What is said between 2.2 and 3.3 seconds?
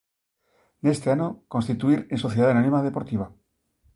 Sociedade anónima deportiva.